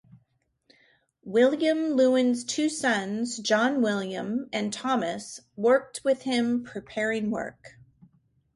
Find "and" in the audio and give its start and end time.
4.51-4.73